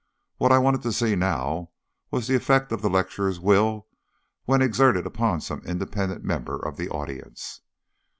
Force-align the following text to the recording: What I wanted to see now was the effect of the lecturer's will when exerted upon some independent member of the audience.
What 0.37 0.51
I 0.51 0.57
wanted 0.57 0.81
to 0.81 0.91
see 0.93 1.15
now 1.15 1.69
was 2.09 2.25
the 2.25 2.33
effect 2.33 2.71
of 2.71 2.81
the 2.81 2.89
lecturer's 2.89 3.39
will 3.39 3.85
when 4.45 4.63
exerted 4.63 5.05
upon 5.05 5.41
some 5.41 5.61
independent 5.63 6.23
member 6.23 6.57
of 6.57 6.75
the 6.75 6.89
audience. 6.89 7.61